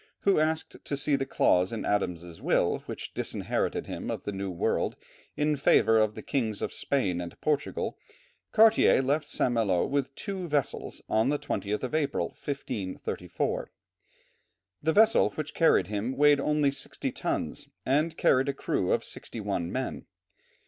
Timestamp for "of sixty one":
18.93-19.71